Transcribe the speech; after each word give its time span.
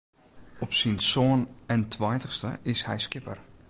Op 0.59 0.73
syn 0.73 0.97
sân 1.09 1.39
en 1.73 1.83
tweintichste 1.93 2.51
is 2.71 2.81
hy 2.87 2.97
skipper. 3.05 3.37